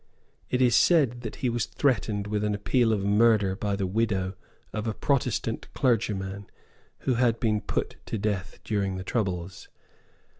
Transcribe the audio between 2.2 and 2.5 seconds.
with